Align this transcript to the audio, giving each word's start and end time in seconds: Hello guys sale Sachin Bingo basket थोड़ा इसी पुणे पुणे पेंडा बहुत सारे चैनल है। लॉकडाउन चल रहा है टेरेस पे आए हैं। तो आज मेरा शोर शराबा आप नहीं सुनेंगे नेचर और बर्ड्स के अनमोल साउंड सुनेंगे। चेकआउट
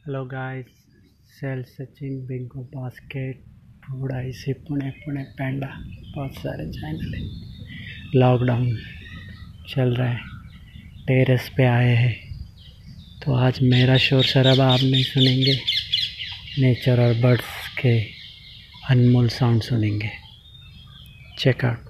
Hello 0.00 0.24
guys 0.24 0.66
sale 1.30 1.62
Sachin 1.62 2.26
Bingo 2.26 2.60
basket 2.60 3.40
थोड़ा 3.84 4.20
इसी 4.20 4.52
पुणे 4.52 4.90
पुणे 4.90 5.22
पेंडा 5.22 5.66
बहुत 6.14 6.34
सारे 6.34 6.64
चैनल 6.72 7.14
है। 7.14 8.20
लॉकडाउन 8.20 8.78
चल 9.68 9.94
रहा 9.96 10.08
है 10.08 10.20
टेरेस 11.06 11.50
पे 11.56 11.64
आए 11.64 11.94
हैं। 11.96 12.14
तो 13.20 13.34
आज 13.34 13.58
मेरा 13.62 13.96
शोर 13.96 14.22
शराबा 14.22 14.66
आप 14.66 14.80
नहीं 14.82 15.02
सुनेंगे 15.02 15.58
नेचर 16.58 17.00
और 17.00 17.14
बर्ड्स 17.20 17.68
के 17.82 17.98
अनमोल 18.90 19.28
साउंड 19.28 19.62
सुनेंगे। 19.62 20.10
चेकआउट 21.38 21.89